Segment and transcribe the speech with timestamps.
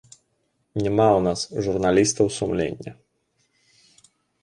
[0.85, 2.91] Няма ў нас, журналістаў, сумлення.